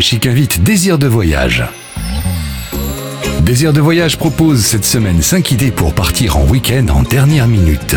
[0.00, 1.62] FG Chic invite Désir de voyage.
[3.42, 7.96] Désir de voyage propose cette semaine 5 idées pour partir en week-end en dernière minute.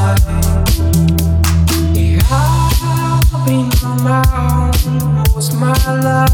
[5.87, 6.30] love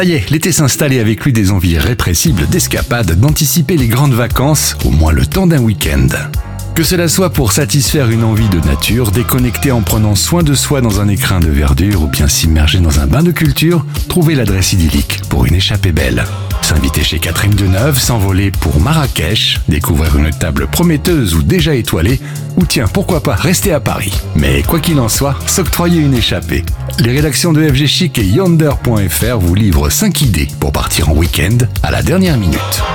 [0.00, 4.74] Ça y est, l'été s'installait avec lui des envies répressibles d'escapade, d'anticiper les grandes vacances,
[4.86, 6.06] au moins le temps d'un week-end.
[6.74, 10.80] Que cela soit pour satisfaire une envie de nature, déconnecter en prenant soin de soi
[10.80, 14.72] dans un écrin de verdure ou bien s'immerger dans un bain de culture, trouvez l'adresse
[14.72, 16.24] idyllique pour une échappée belle.
[16.62, 22.20] S'inviter chez Catherine Deneuve, s'envoler pour Marrakech, découvrir une table prometteuse ou déjà étoilée,
[22.56, 24.14] ou tiens, pourquoi pas rester à Paris.
[24.34, 26.64] Mais quoi qu'il en soit, s'octroyer une échappée.
[27.02, 31.56] Les rédactions de FG Chic et Yonder.fr vous livrent 5 idées pour partir en week-end
[31.82, 32.89] à la dernière minute.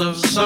[0.00, 0.45] Of sorrow,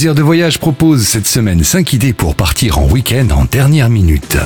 [0.00, 4.38] Désir de voyage propose cette semaine 5 idées pour partir en week-end en dernière minute.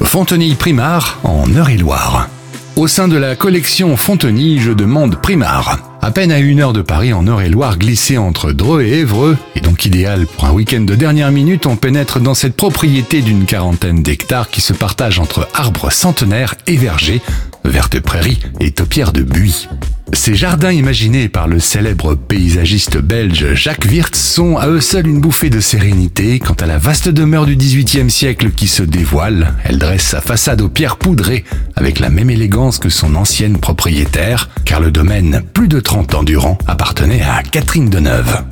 [0.00, 2.28] Fontenille Primard en Eure-et-Loire.
[2.76, 5.80] Au sein de la collection Fontenille, je demande Primard.
[6.00, 9.60] À peine à une heure de Paris en Eure-et-Loire, glissé entre Dreux et Évreux, et
[9.60, 14.04] donc idéal pour un week-end de dernière minute, on pénètre dans cette propriété d'une quarantaine
[14.04, 17.22] d'hectares qui se partage entre arbres centenaires et vergers,
[17.64, 19.68] vertes prairies et taupières de buis.
[20.12, 25.20] Ces jardins imaginés par le célèbre paysagiste belge Jacques Wirtz sont à eux seuls une
[25.20, 29.54] bouffée de sérénité quant à la vaste demeure du XVIIIe siècle qui se dévoile.
[29.64, 31.44] Elle dresse sa façade aux pierres poudrées
[31.74, 36.22] avec la même élégance que son ancienne propriétaire, car le domaine, plus de 30 ans
[36.22, 38.44] durant, appartenait à Catherine Deneuve.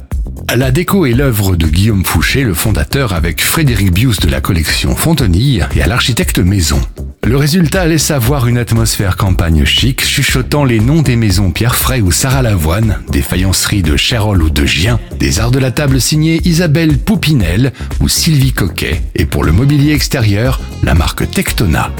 [0.54, 4.94] La déco est l'œuvre de Guillaume Fouché, le fondateur avec Frédéric Bius de la collection
[4.94, 6.80] Fontenille et à l'architecte maison.
[7.24, 12.02] Le résultat laisse avoir une atmosphère campagne chic, chuchotant les noms des maisons Pierre Fray
[12.02, 16.00] ou Sarah Lavoine, des faïenceries de Chérol ou de Gien, des arts de la table
[16.00, 21.90] signés Isabelle Poupinel ou Sylvie Coquet, et pour le mobilier extérieur, la marque Tectona.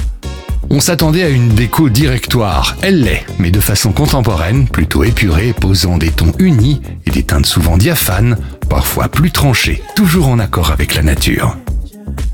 [0.75, 5.99] On s'attendait à une déco directoire, elle l'est, mais de façon contemporaine, plutôt épurée, posant
[5.99, 8.39] des tons unis et des teintes souvent diaphanes,
[8.71, 11.59] parfois plus tranchées, toujours en accord avec la nature.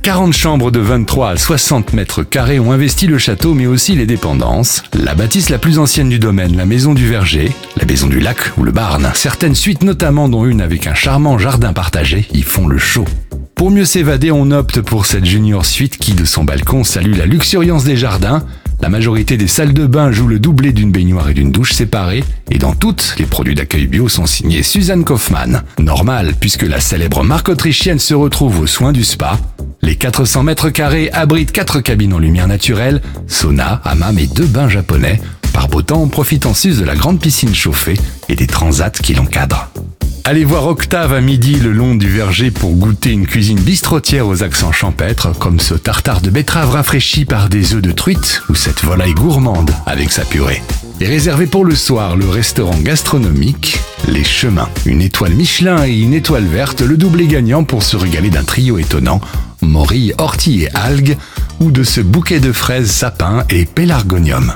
[0.04, 4.06] 40 chambres de 23 à 60 mètres carrés ont investi le château mais aussi les
[4.06, 4.84] dépendances.
[4.94, 8.56] La bâtisse la plus ancienne du domaine, la maison du Verger, la maison du lac
[8.56, 9.10] ou le Barn.
[9.14, 13.04] Certaines suites notamment dont une avec un charmant jardin partagé y font le show.
[13.58, 17.26] Pour mieux s'évader, on opte pour cette junior suite qui, de son balcon, salue la
[17.26, 18.44] luxuriance des jardins.
[18.80, 22.22] La majorité des salles de bain jouent le doublé d'une baignoire et d'une douche séparée,
[22.52, 25.64] et dans toutes, les produits d'accueil bio sont signés Suzanne Kaufmann.
[25.80, 29.36] Normal, puisque la célèbre marque autrichienne se retrouve aux soins du spa.
[29.82, 34.68] Les 400 mètres carrés abritent quatre cabines en lumière naturelle, sauna, hammam et deux bains
[34.68, 35.20] japonais.
[35.52, 37.98] Par beau temps, on profite en sus de la grande piscine chauffée
[38.28, 39.68] et des transats qui l'encadrent.
[40.28, 44.42] Allez voir Octave à midi le long du verger pour goûter une cuisine bistrotière aux
[44.42, 48.84] accents champêtres, comme ce tartare de betterave rafraîchi par des œufs de truite ou cette
[48.84, 50.62] volaille gourmande avec sa purée.
[51.00, 54.68] Et réservé pour le soir, le restaurant gastronomique Les Chemins.
[54.84, 58.76] Une étoile Michelin et une étoile verte, le doublé gagnant pour se régaler d'un trio
[58.76, 59.22] étonnant,
[59.62, 61.16] morille, ortie et algues,
[61.58, 64.52] ou de ce bouquet de fraises, sapins et pélargonium.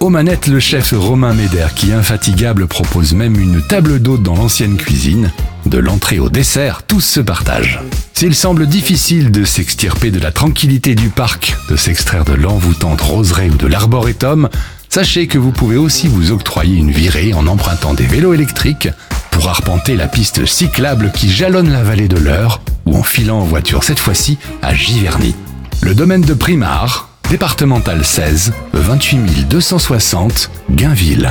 [0.00, 4.76] Aux manettes, le chef Romain Méder, qui infatigable propose même une table d'hôte dans l'ancienne
[4.76, 5.30] cuisine.
[5.66, 7.80] De l'entrée au dessert, tous se partagent.
[8.12, 13.48] S'il semble difficile de s'extirper de la tranquillité du parc, de s'extraire de l'envoûtante roseraie
[13.48, 14.50] ou de l'arboretum,
[14.90, 18.88] sachez que vous pouvez aussi vous octroyer une virée en empruntant des vélos électriques
[19.30, 23.44] pour arpenter la piste cyclable qui jalonne la vallée de l'Eure ou en filant en
[23.44, 25.34] voiture cette fois-ci à Giverny.
[25.80, 31.28] Le domaine de Primard, départemental 16, 28 260, Gainville.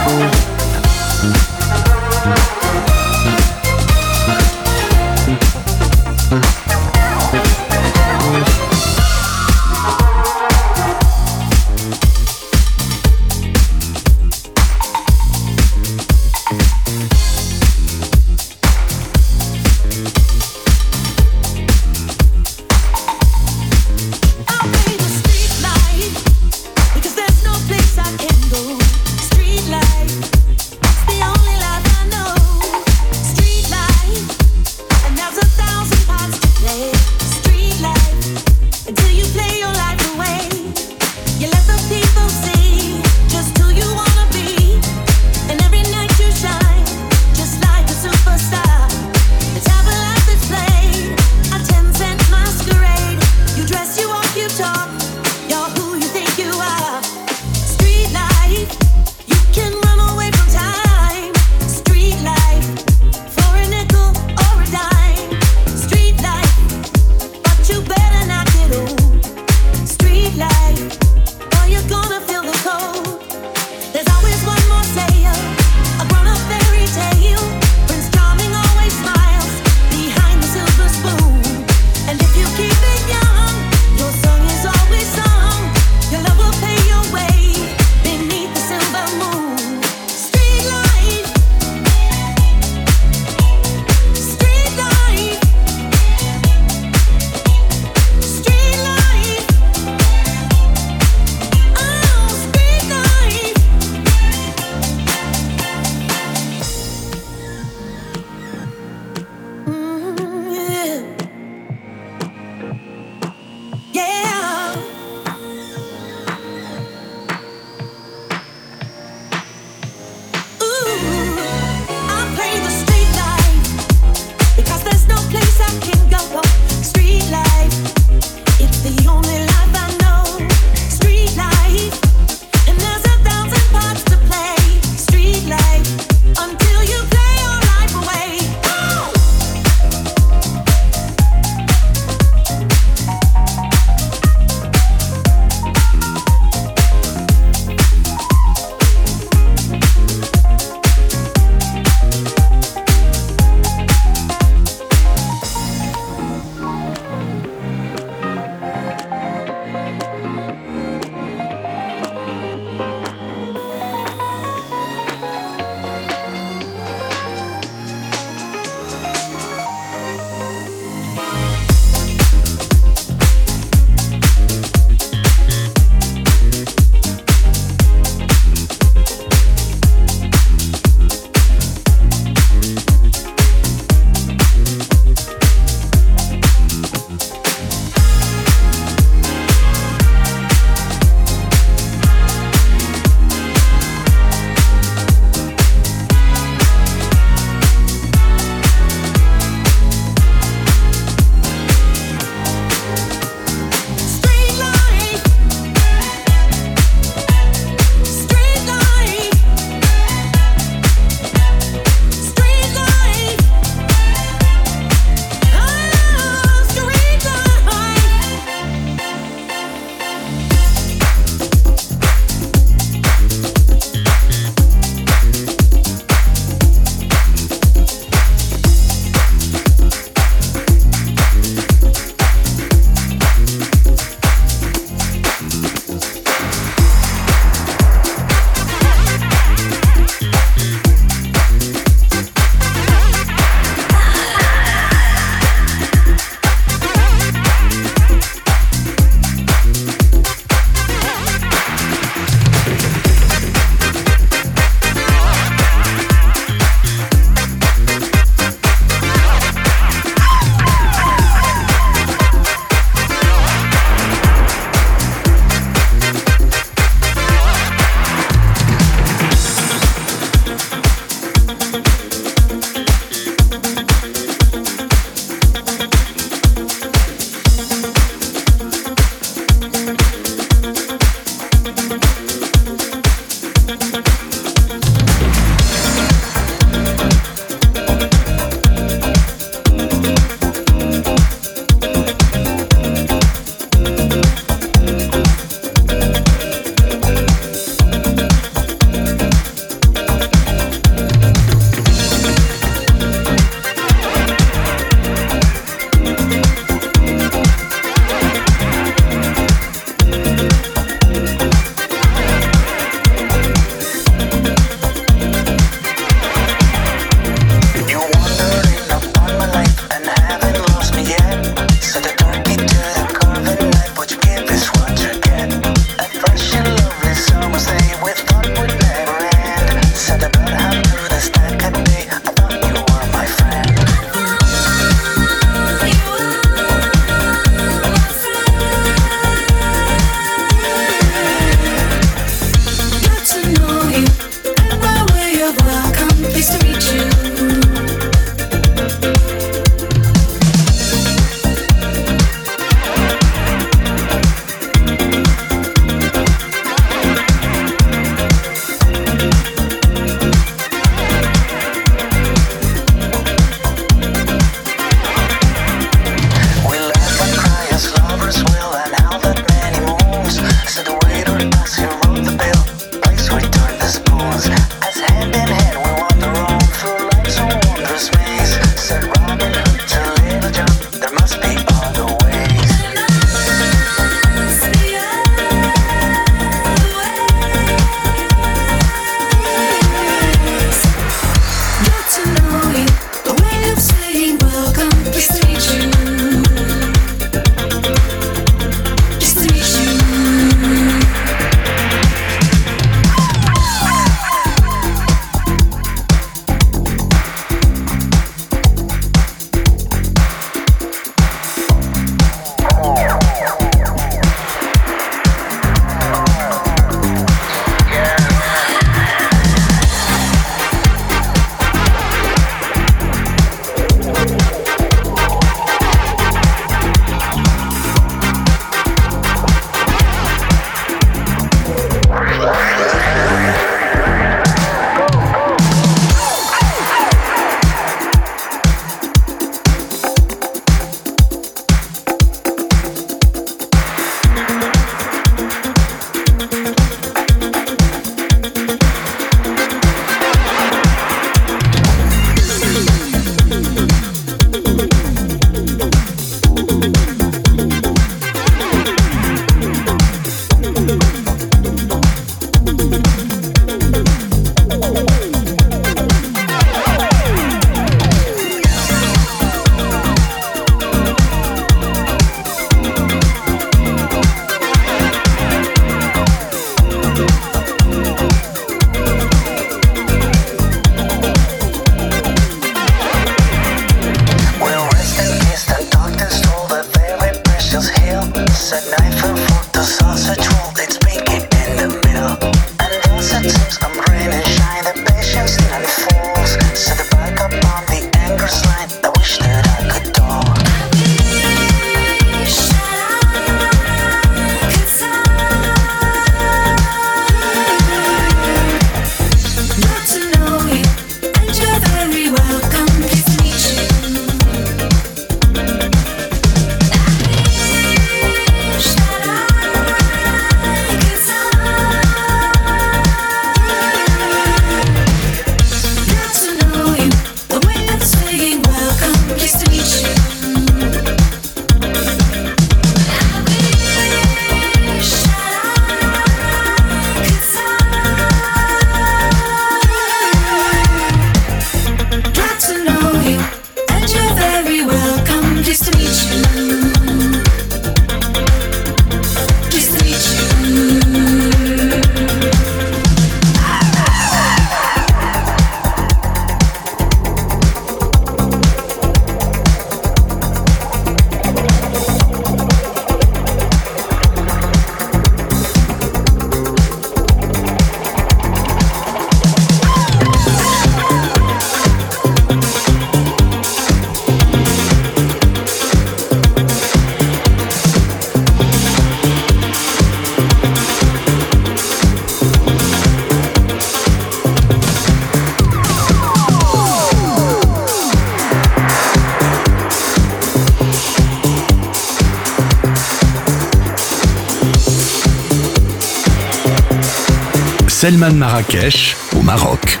[598.02, 600.00] Selman Marrakech au Maroc.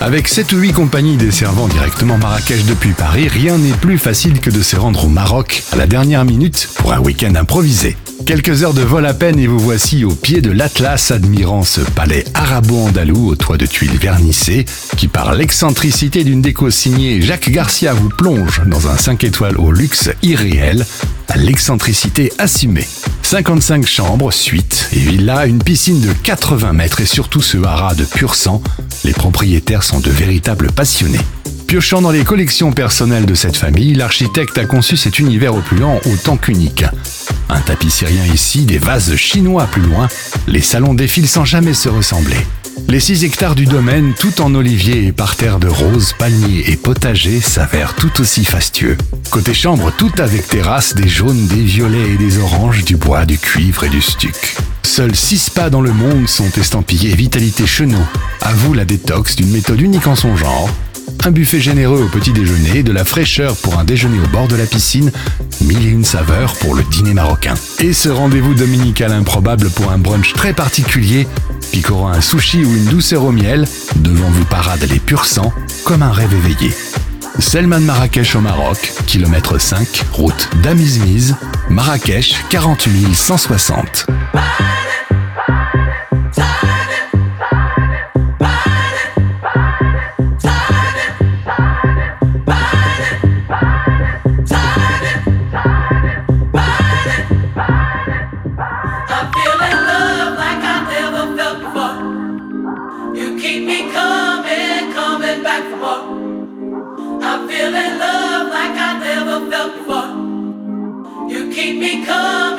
[0.00, 4.48] Avec 7 ou 8 compagnies desservant directement Marrakech depuis Paris, rien n'est plus facile que
[4.48, 7.94] de se rendre au Maroc à la dernière minute pour un week-end improvisé.
[8.24, 11.82] Quelques heures de vol à peine et vous voici au pied de l'Atlas admirant ce
[11.82, 14.64] palais arabo-andalou au toit de tuiles vernissées
[14.96, 19.72] qui par l'excentricité d'une déco signée Jacques Garcia vous plonge dans un 5 étoiles au
[19.72, 20.86] luxe irréel
[21.28, 22.86] à l'excentricité assumée.
[23.26, 28.04] 55 chambres, suites et villa, une piscine de 80 mètres et surtout ce haras de
[28.04, 28.62] pur sang,
[29.02, 31.18] les propriétaires sont de véritables passionnés.
[31.66, 36.36] Piochant dans les collections personnelles de cette famille, l'architecte a conçu cet univers opulent autant
[36.36, 36.84] qu'unique.
[37.48, 40.06] Un tapis syrien ici, des vases chinois plus loin,
[40.46, 42.38] les salons défilent sans jamais se ressembler.
[42.86, 47.40] Les 6 hectares du domaine, tout en olivier et parterre de roses, palmiers et potagers,
[47.40, 48.96] s'avèrent tout aussi fastueux.
[49.30, 53.38] Côté chambre, tout avec terrasse, des jaunes, des violets et des oranges, du bois, du
[53.38, 54.56] cuivre et du stuc.
[54.82, 57.98] Seuls 6 spas dans le monde sont estampillés Vitalité Chenot.
[58.40, 60.70] À vous la détox d'une méthode unique en son genre,
[61.24, 64.56] un buffet généreux au petit déjeuner, de la fraîcheur pour un déjeuner au bord de
[64.56, 65.10] la piscine,
[65.60, 67.54] mille et une saveurs pour le dîner marocain.
[67.80, 71.26] Et ce rendez-vous dominical improbable pour un brunch très particulier,
[71.72, 75.52] picorant un sushi ou une douceur au miel, devant vous parade les purs sang,
[75.84, 76.72] comme un rêve éveillé.
[77.38, 81.36] Selman Marrakech au Maroc, kilomètre 5, route d'Amizmiz,
[81.68, 84.06] Marrakech 48 160.
[107.36, 111.28] I'm feeling love like I never felt before.
[111.28, 112.55] You keep me coming.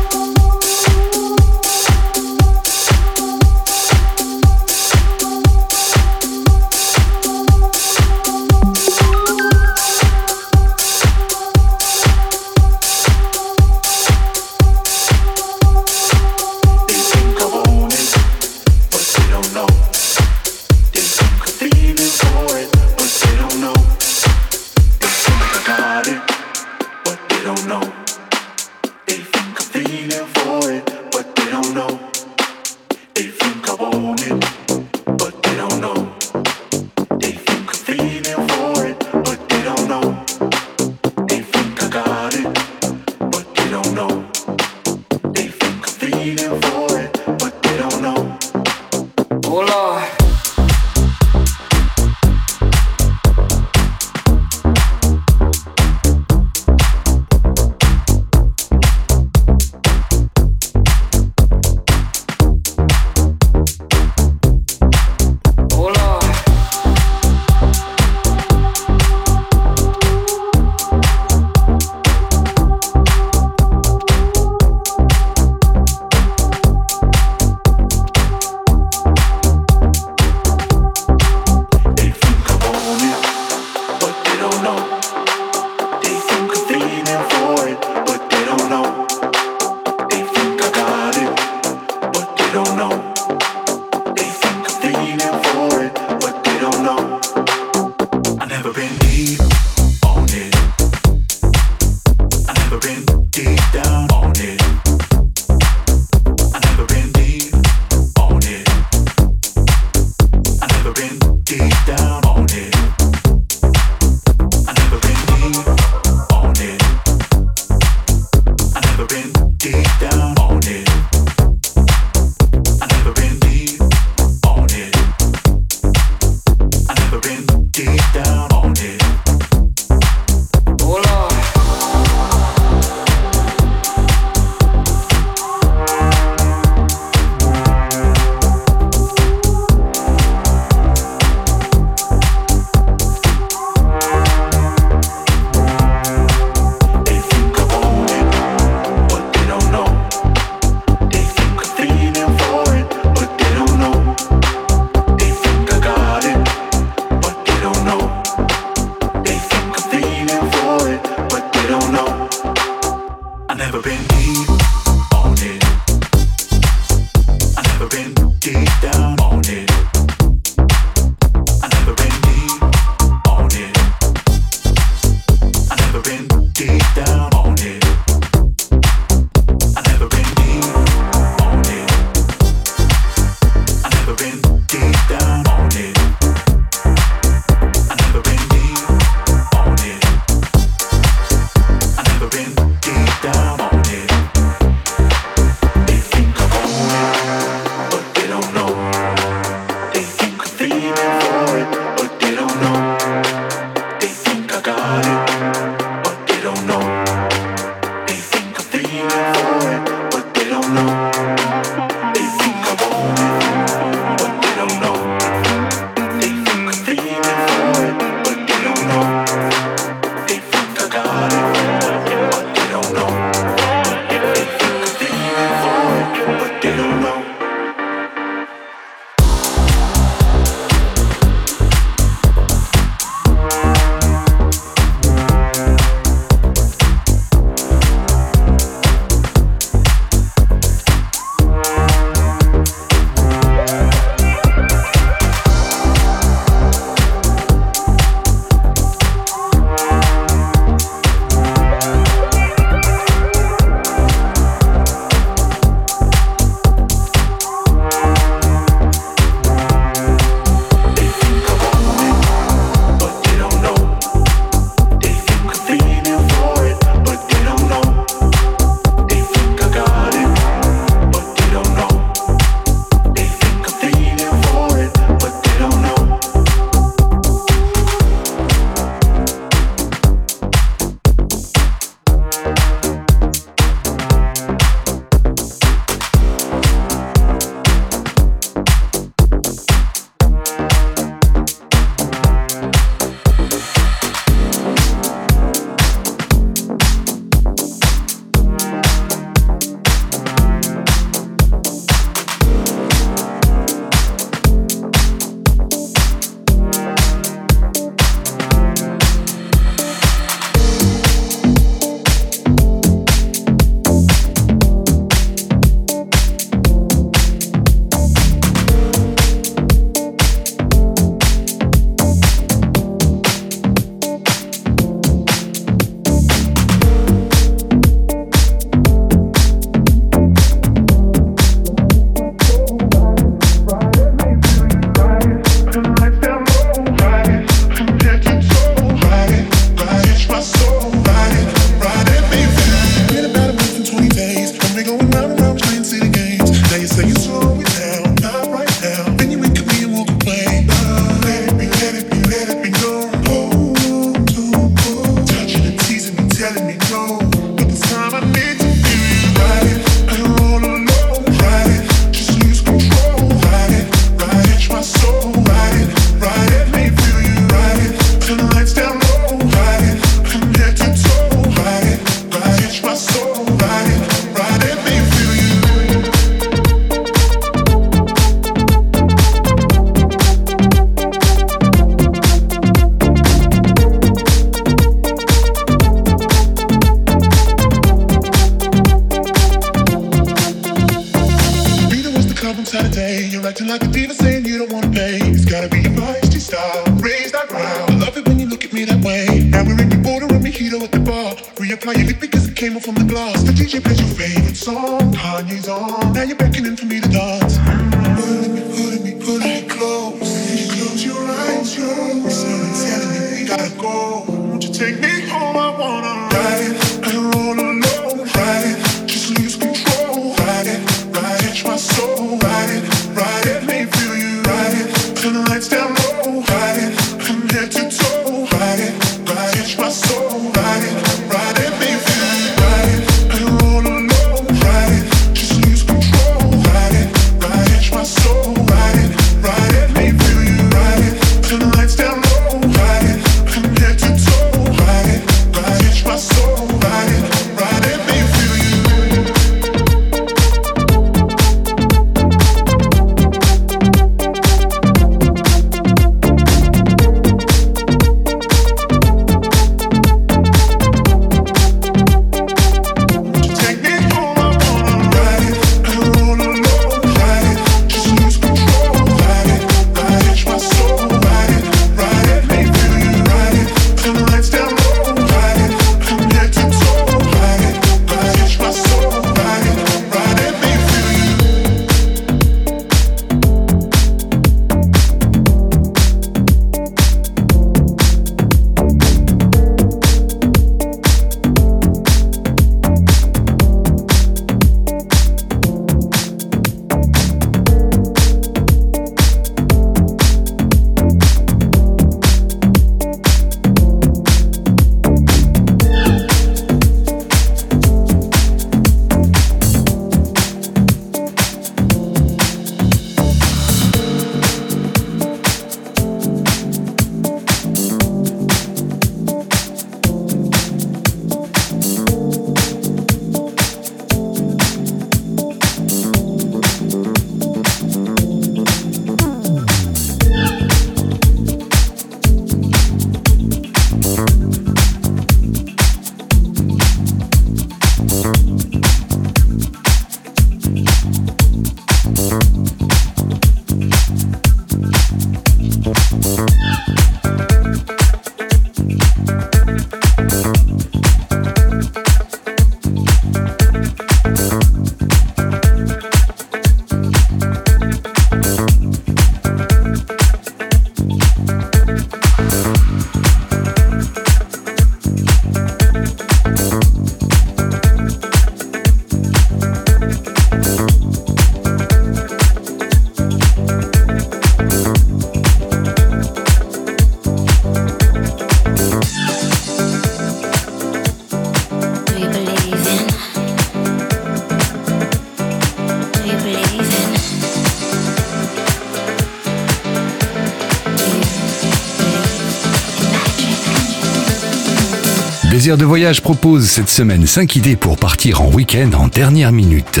[595.76, 600.00] De Voyage propose cette semaine 5 idées pour partir en week-end en dernière minute.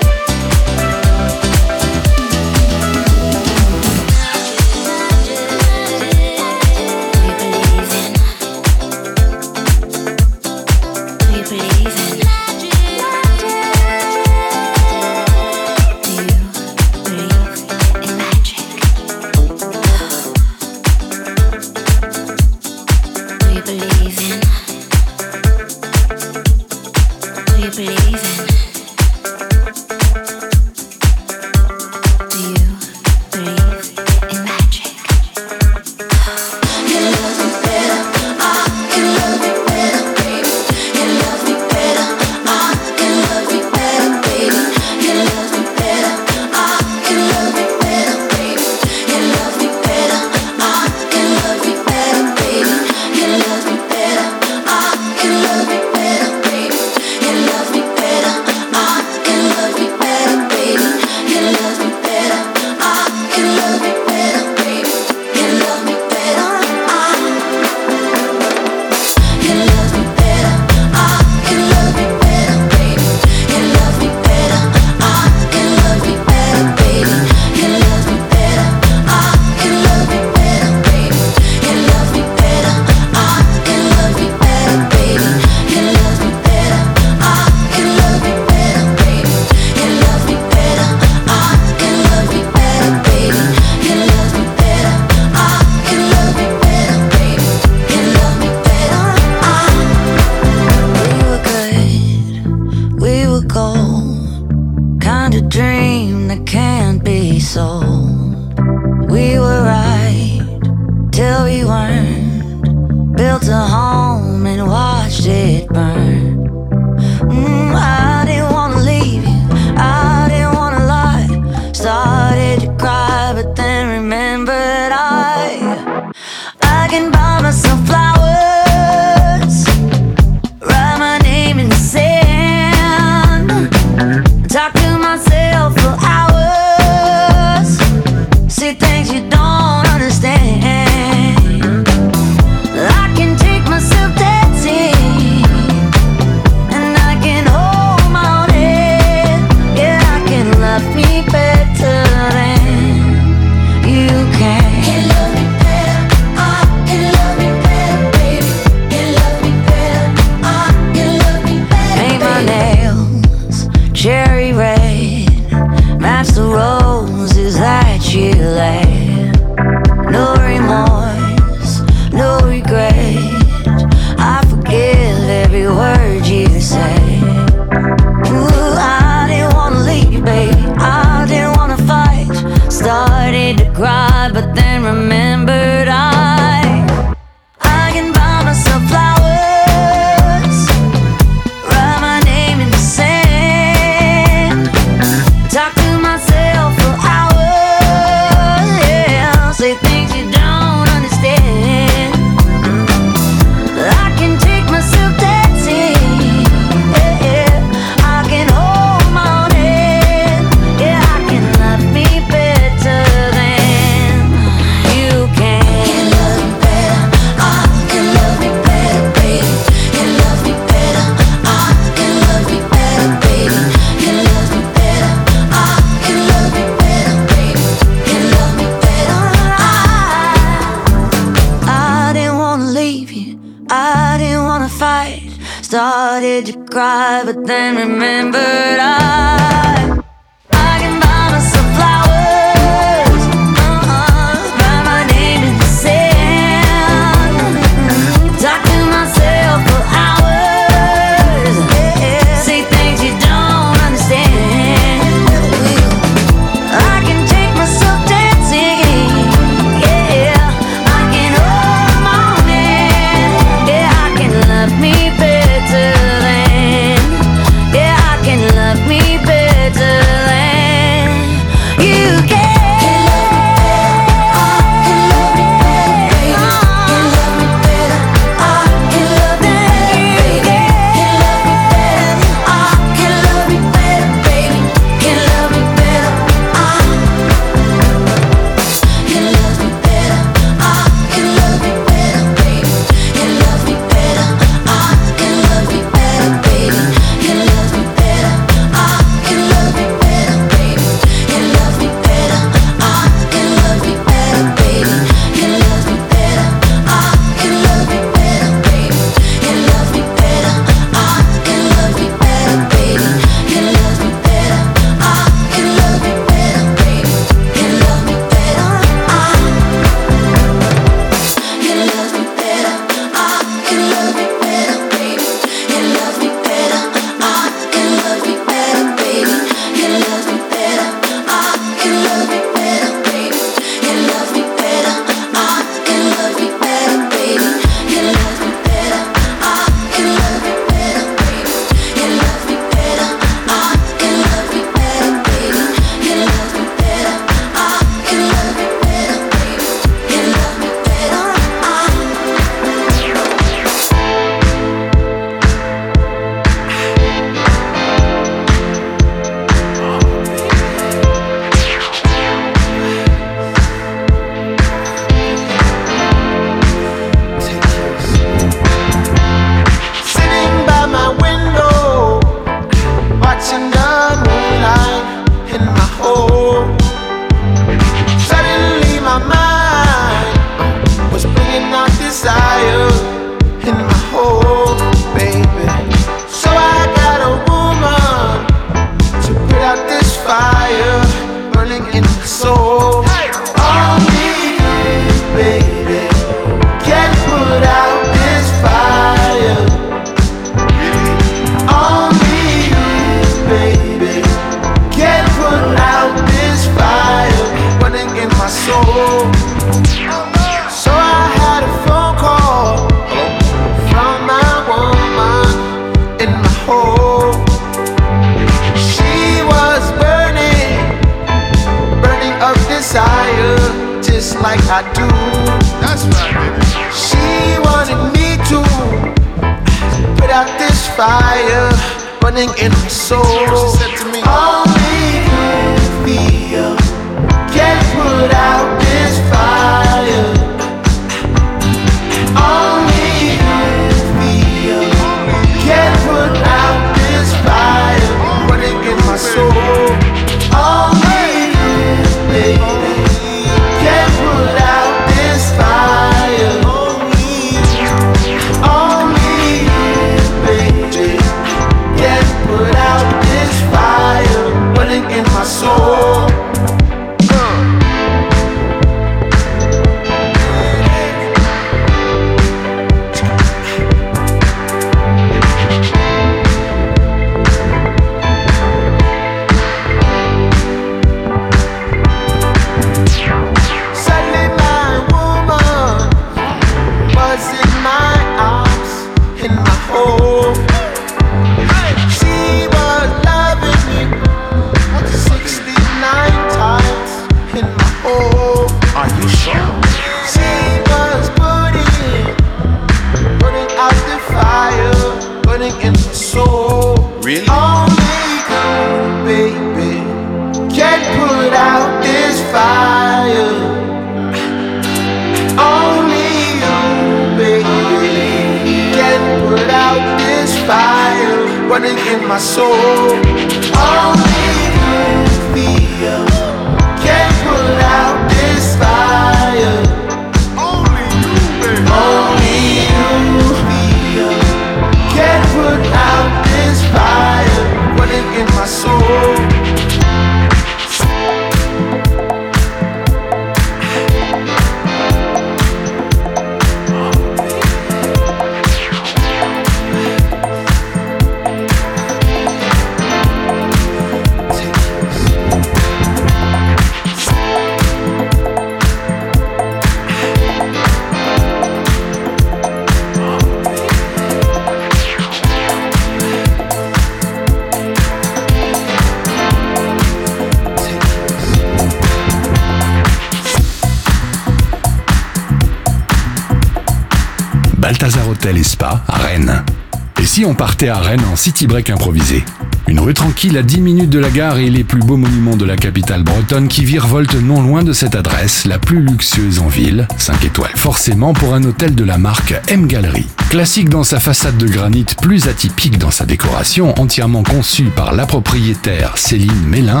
[580.46, 582.44] On partait à Rennes en city break improvisé
[582.86, 585.64] Une rue tranquille à 10 minutes de la gare et les plus beaux monuments de
[585.64, 590.06] la capitale bretonne qui virevoltent non loin de cette adresse, la plus luxueuse en ville,
[590.18, 593.26] 5 étoiles forcément pour un hôtel de la marque M Gallery.
[593.50, 598.24] Classique dans sa façade de granit, plus atypique dans sa décoration, entièrement conçue par la
[598.26, 600.00] propriétaire Céline Mélin,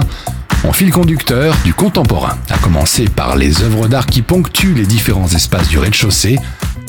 [0.64, 5.28] en fil conducteur du contemporain, à commencer par les œuvres d'art qui ponctuent les différents
[5.28, 6.38] espaces du rez-de-chaussée,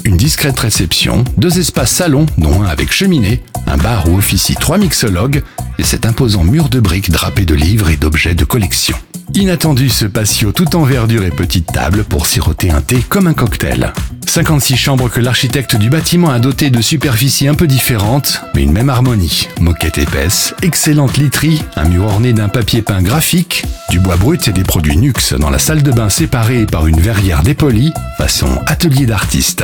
[0.07, 4.77] une discrète réception, deux espaces salons, dont un avec cheminée, un bar où officient trois
[4.77, 5.43] mixologues
[5.77, 8.97] et cet imposant mur de briques drapé de livres et d'objets de collection.
[9.33, 13.33] Inattendu ce patio tout en verdure et petite table pour siroter un thé comme un
[13.33, 13.91] cocktail.
[14.25, 18.71] 56 chambres que l'architecte du bâtiment a dotées de superficies un peu différentes, mais une
[18.71, 19.49] même harmonie.
[19.59, 24.53] Moquette épaisse, excellente literie, un mur orné d'un papier peint graphique, du bois brut et
[24.53, 29.05] des produits Nux dans la salle de bain séparée par une verrière dépolie, façon atelier
[29.05, 29.63] d'artiste.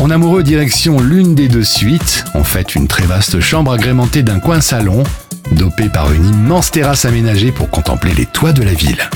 [0.00, 4.40] En amoureux direction l'une des deux suites, on fait une très vaste chambre agrémentée d'un
[4.40, 5.02] coin salon,
[5.52, 9.10] dopé par une immense terrasse aménagée pour contempler les toits de la ville.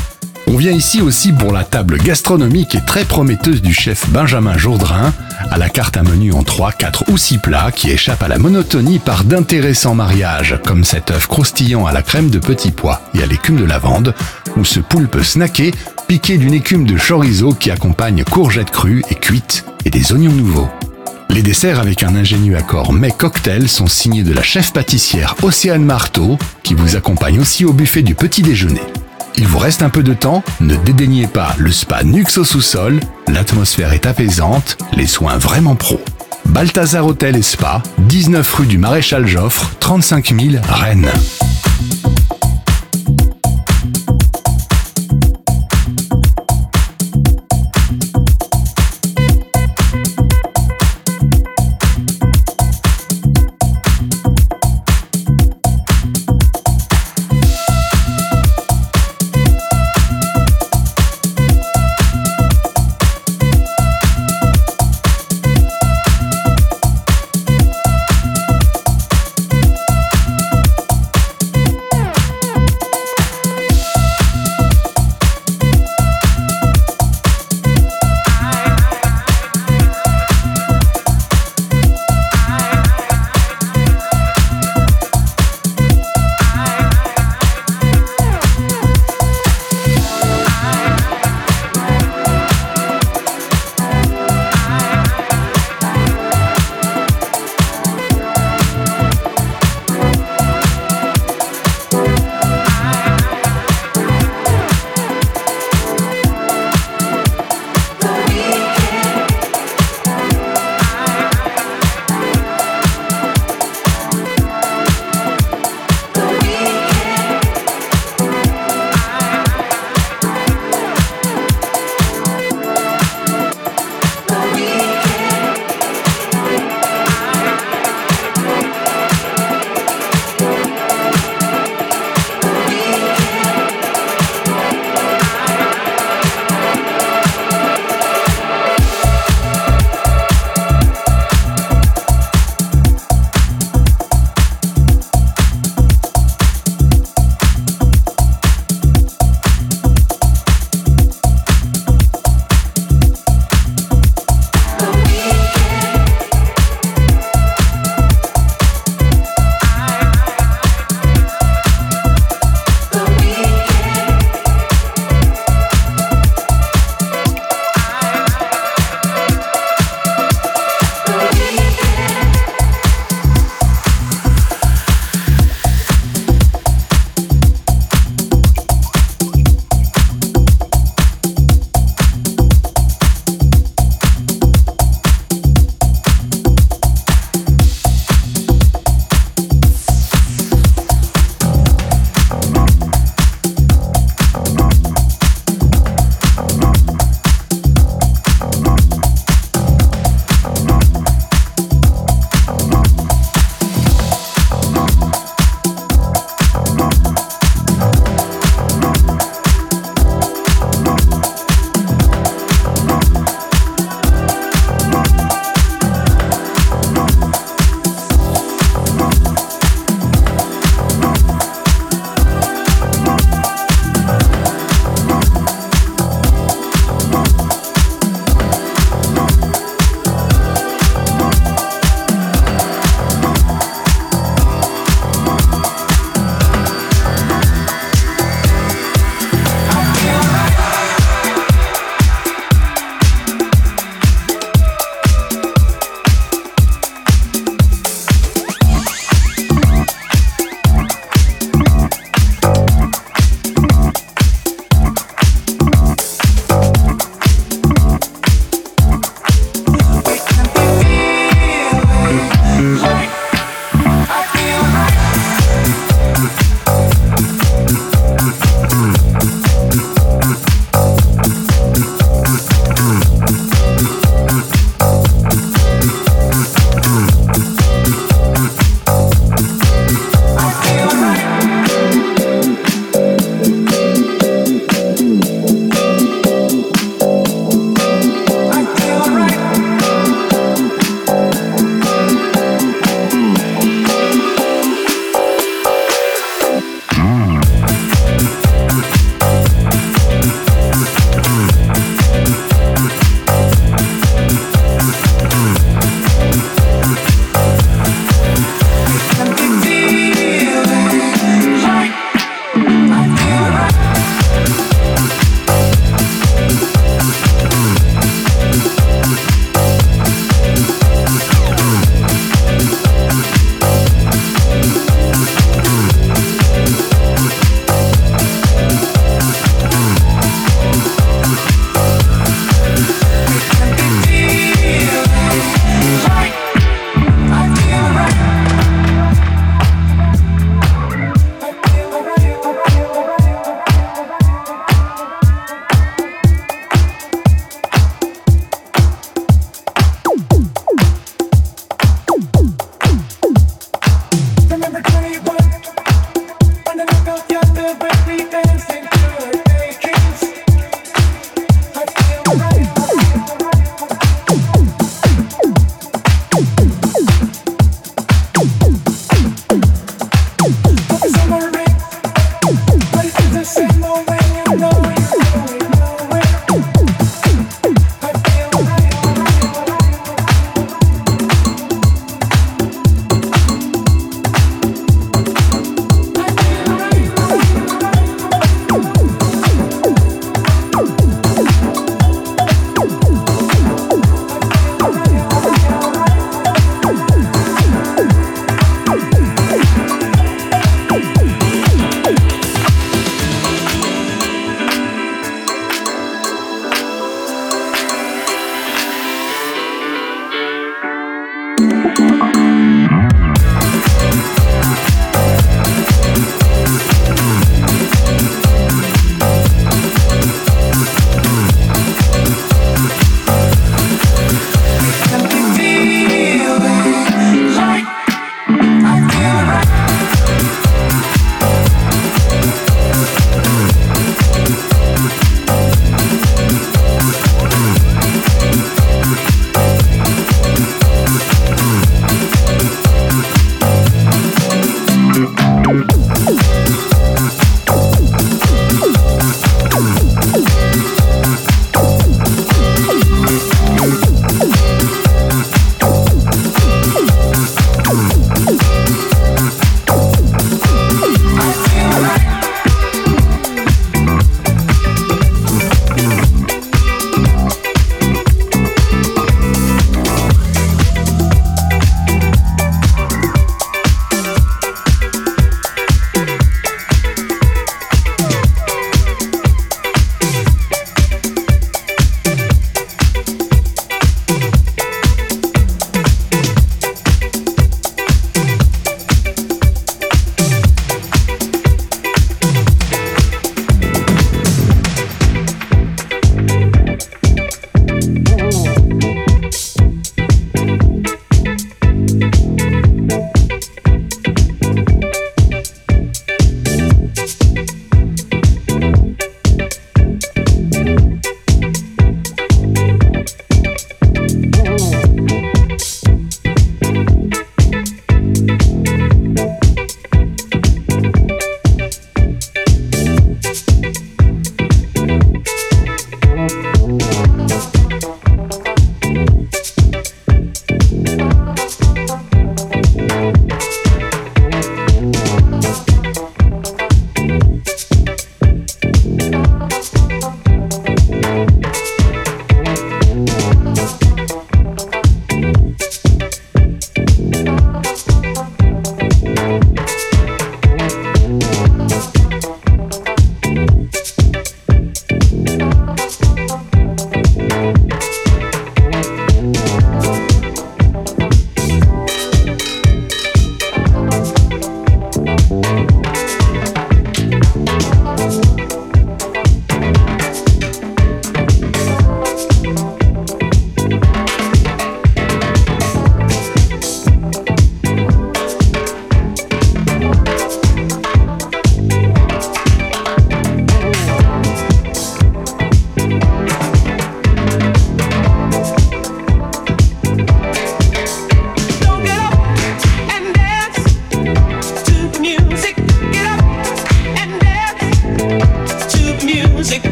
[0.46, 5.14] On vient ici aussi pour la table gastronomique et très prometteuse du chef Benjamin Jourdain,
[5.50, 8.38] à la carte à menu en 3, 4 ou 6 plats qui échappent à la
[8.38, 13.22] monotonie par d'intéressants mariages, comme cet œuf croustillant à la crème de petits pois et
[13.22, 14.14] à l'écume de lavande,
[14.58, 15.72] ou ce poulpe snacké
[16.08, 20.68] piqué d'une écume de chorizo qui accompagne courgettes crues et cuites et des oignons nouveaux.
[21.30, 25.84] Les desserts avec un ingénieux accord mais cocktail sont signés de la chef pâtissière Océane
[25.84, 28.82] Marteau, qui vous accompagne aussi au buffet du petit déjeuner.
[29.36, 33.00] Il vous reste un peu de temps, ne dédaignez pas le spa Nux au sous-sol,
[33.26, 36.00] l'atmosphère est apaisante, les soins vraiment pro.
[36.46, 41.10] Balthazar Hôtel et Spa, 19 rue du Maréchal Joffre, 35 000 Rennes.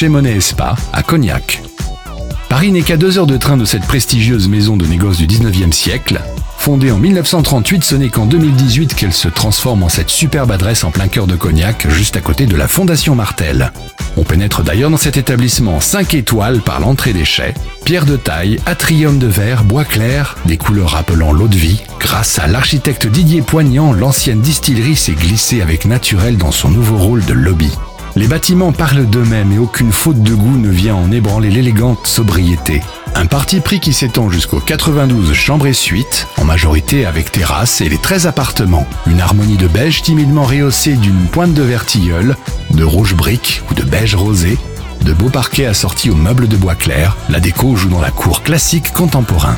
[0.00, 1.62] Chez Monet Spa à Cognac.
[2.48, 5.72] Paris n'est qu'à deux heures de train de cette prestigieuse maison de négoce du 19e
[5.72, 6.22] siècle.
[6.56, 10.90] Fondée en 1938, ce n'est qu'en 2018 qu'elle se transforme en cette superbe adresse en
[10.90, 13.72] plein cœur de Cognac, juste à côté de la Fondation Martel.
[14.16, 17.52] On pénètre d'ailleurs dans cet établissement 5 étoiles par l'entrée des chais,
[17.84, 21.82] pierre de taille, atrium de verre, bois clair, des couleurs rappelant l'eau de vie.
[21.98, 27.22] Grâce à l'architecte Didier Poignant, l'ancienne distillerie s'est glissée avec naturel dans son nouveau rôle
[27.26, 27.70] de lobby.
[28.20, 32.82] Les bâtiments parlent d'eux-mêmes et aucune faute de goût ne vient en ébranler l'élégante sobriété.
[33.14, 37.88] Un parti pris qui s'étend jusqu'aux 92 chambres et suites, en majorité avec terrasse et
[37.88, 38.86] les 13 appartements.
[39.06, 42.36] Une harmonie de beige timidement rehaussée d'une pointe de vert tilleul,
[42.72, 44.58] de rouge brique ou de beige rosé,
[45.00, 48.42] de beaux parquets assortis aux meubles de bois clair, la déco joue dans la cour
[48.42, 49.56] classique contemporain.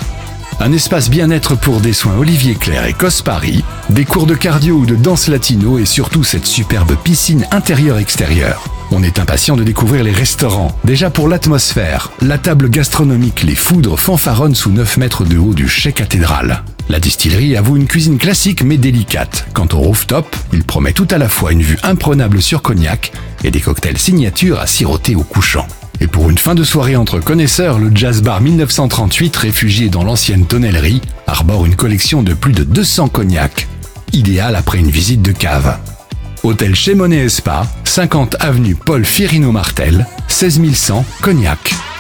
[0.65, 4.77] Un espace bien-être pour des soins Olivier Claire et Cos Paris, des cours de cardio
[4.77, 8.65] ou de danse latino et surtout cette superbe piscine intérieure-extérieure.
[8.93, 10.79] On est impatient de découvrir les restaurants.
[10.85, 15.67] Déjà pour l'atmosphère, la table gastronomique Les Foudres fanfaronnent sous 9 mètres de haut du
[15.67, 16.63] Chez Cathédrale.
[16.89, 19.49] La distillerie avoue une cuisine classique mais délicate.
[19.55, 23.11] Quant au rooftop, il promet tout à la fois une vue imprenable sur Cognac
[23.43, 25.67] et des cocktails signature à siroter au couchant.
[26.01, 30.47] Et pour une fin de soirée entre connaisseurs, le Jazz Bar 1938, réfugié dans l'ancienne
[30.47, 33.69] tonnellerie, arbore une collection de plus de 200 cognacs.
[34.13, 35.79] Idéal après une visite de cave.
[36.43, 41.92] Hôtel chez Monet Spa, 50 avenue Paul Firino Martel, 16 100 Cognac.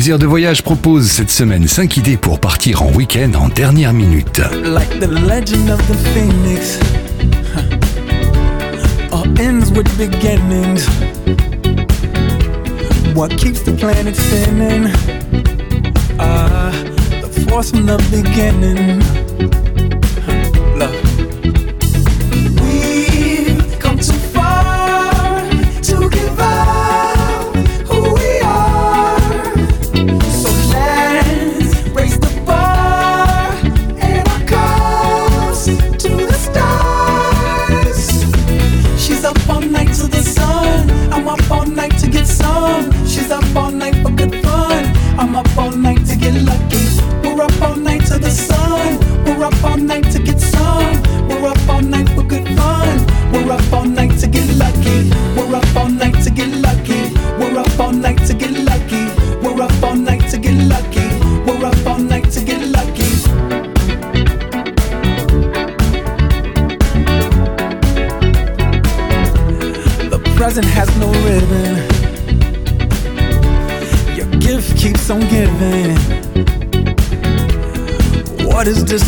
[0.00, 4.40] Plaisir de voyage propose cette semaine 5 idées pour partir en week-end en dernière minute.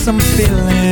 [0.03, 0.92] some feeling.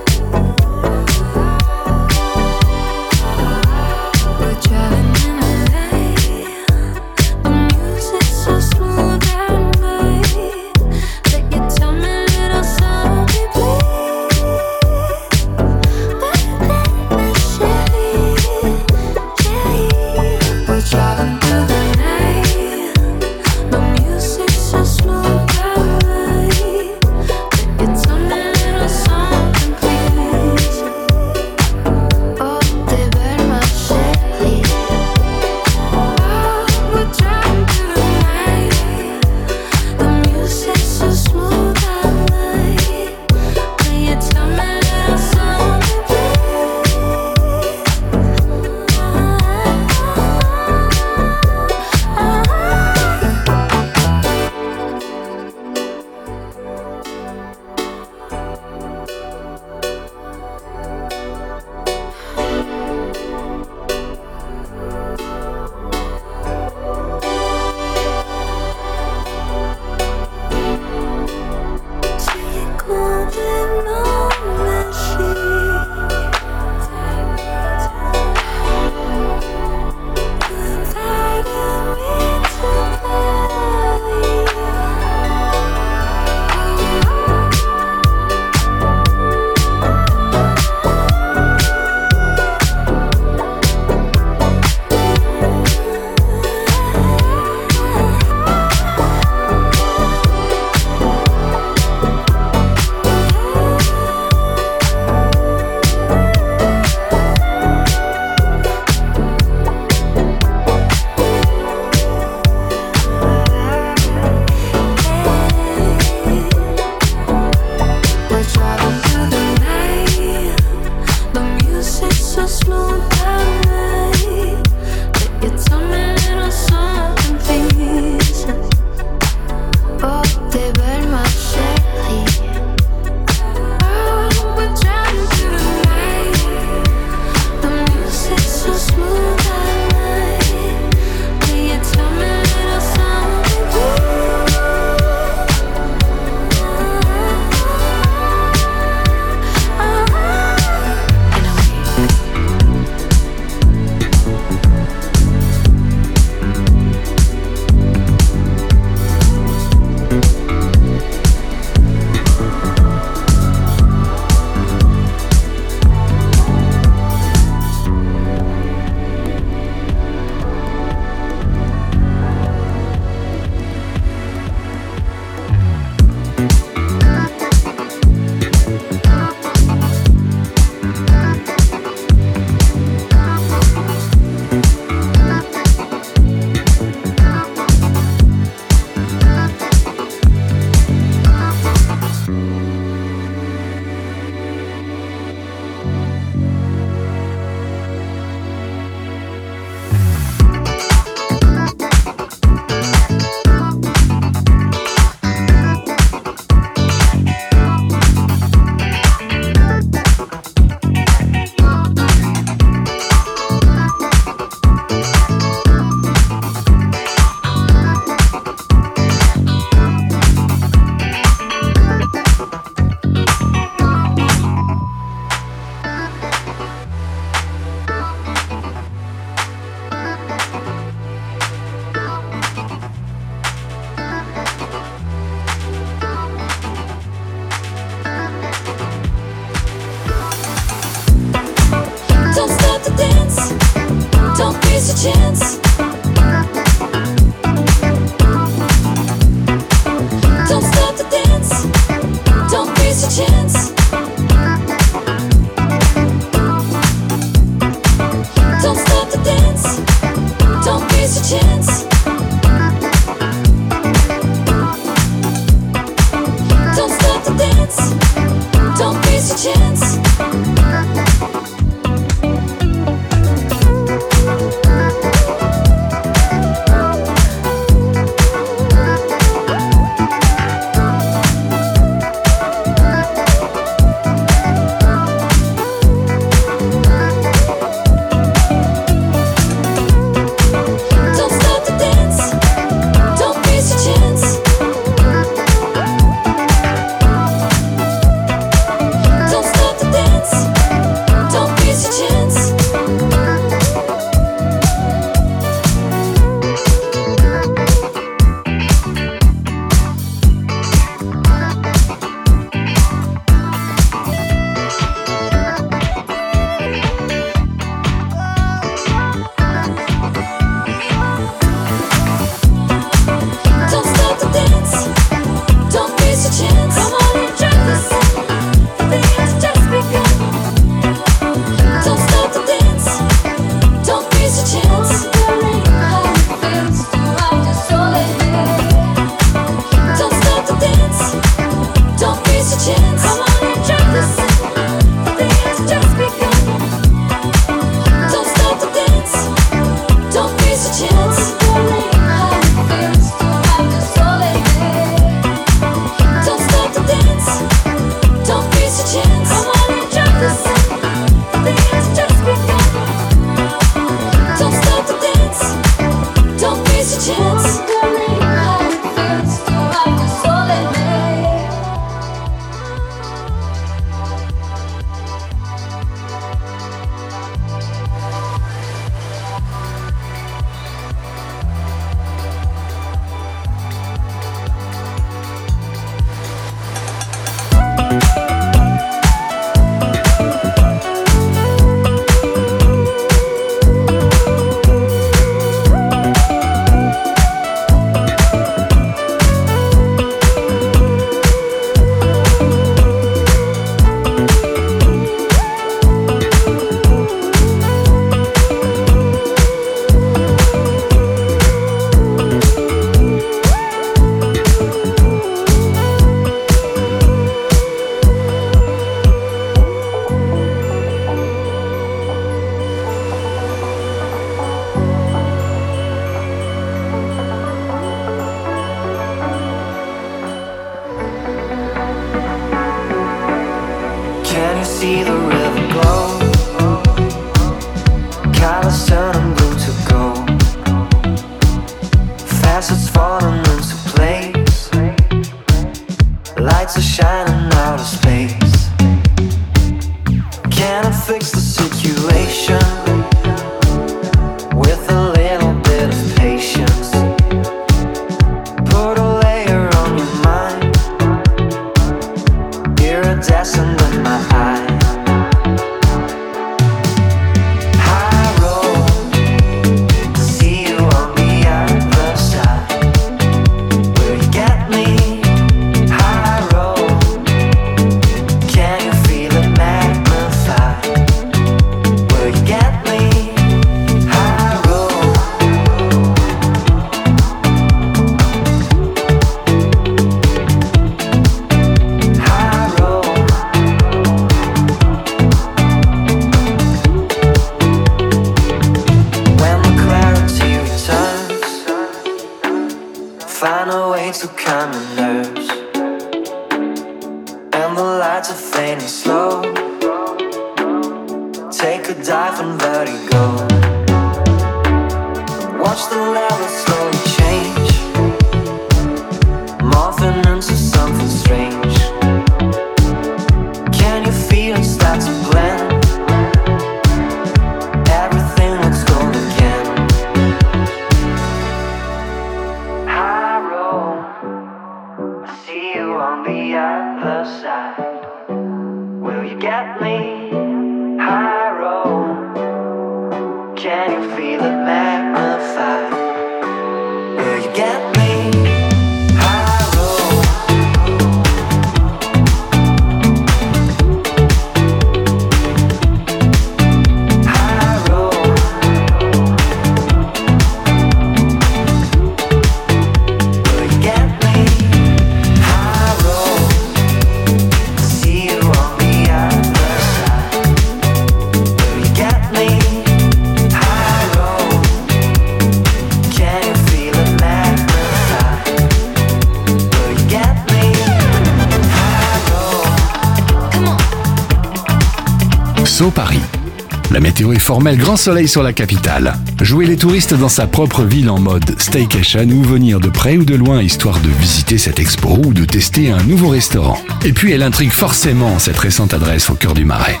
[587.54, 589.14] Formelle, grand soleil sur la capitale.
[589.40, 593.24] Jouer les touristes dans sa propre ville en mode staycation ou venir de près ou
[593.24, 596.76] de loin histoire de visiter cette expo ou de tester un nouveau restaurant.
[597.04, 600.00] Et puis elle intrigue forcément cette récente adresse au cœur du marais.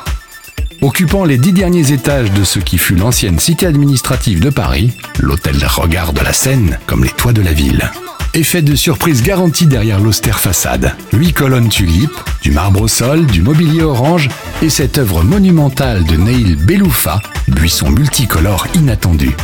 [0.82, 4.90] Occupant les dix derniers étages de ce qui fut l'ancienne cité administrative de Paris,
[5.20, 7.88] l'hôtel regarde la Seine comme les toits de la ville.
[8.34, 10.96] Effet de surprise garanti derrière l'austère façade.
[11.12, 14.28] Huit colonnes tulipes, du marbre au sol, du mobilier orange
[14.60, 17.20] et cette œuvre monumentale de Neil Beloufa,
[17.54, 19.34] buisson multicolore inattendu.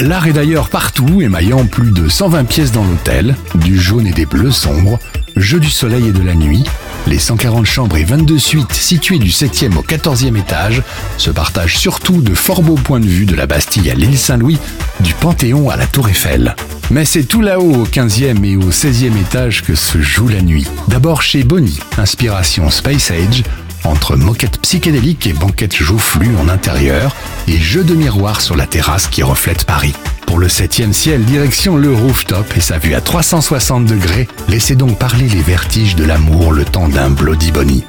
[0.00, 4.26] L'art est d'ailleurs partout, émaillant plus de 120 pièces dans l'hôtel, du jaune et des
[4.26, 4.98] bleus sombres,
[5.36, 6.64] jeu du soleil et de la nuit.
[7.06, 10.82] Les 140 chambres et 22 suites situées du 7e au 14e étage
[11.16, 14.58] se partagent surtout de fort beaux points de vue de la Bastille à l'île Saint-Louis,
[15.00, 16.54] du Panthéon à la Tour Eiffel.
[16.90, 20.66] Mais c'est tout là-haut au 15e et au 16e étage que se joue la nuit.
[20.88, 23.44] D'abord chez Bonnie, inspiration Space Age,
[23.90, 27.14] entre moquette psychédélique et banquette joufflue en intérieur
[27.48, 29.94] et jeu de miroir sur la terrasse qui reflète Paris.
[30.26, 34.98] Pour le 7e ciel, direction le rooftop et sa vue à 360 degrés, laissez donc
[34.98, 37.84] parler les vertiges de l'amour le temps d'un Bloody Bonnie.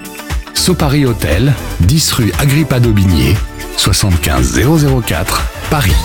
[0.53, 3.37] So Paris Hotel, 10 rue Agrippa d'Aubigné,
[3.77, 4.59] 75
[5.05, 5.95] 004, Paris.